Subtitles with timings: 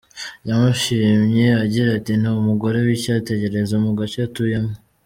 [0.47, 4.73] Yamushimye agira ati “Ni umugore w’ icyitegererezo mu gace atuyemo.